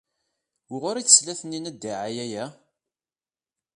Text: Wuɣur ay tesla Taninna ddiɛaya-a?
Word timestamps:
Wuɣur 0.69 0.95
ay 0.97 1.05
tesla 1.05 1.33
Taninna 1.39 1.71
ddiɛaya-a? 1.75 2.45